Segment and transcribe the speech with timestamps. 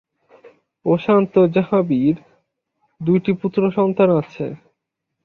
[0.85, 2.15] প্রশান্ত-জাহ্নবীর
[3.01, 4.45] দুইটি পুত্রসন্তান আছে।